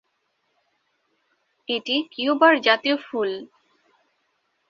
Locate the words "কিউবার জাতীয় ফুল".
2.11-3.29